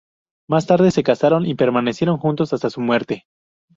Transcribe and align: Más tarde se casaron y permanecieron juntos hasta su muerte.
Más 0.49 0.65
tarde 0.65 0.89
se 0.89 1.03
casaron 1.03 1.45
y 1.45 1.53
permanecieron 1.53 2.17
juntos 2.17 2.53
hasta 2.53 2.71
su 2.71 2.81
muerte. 2.81 3.27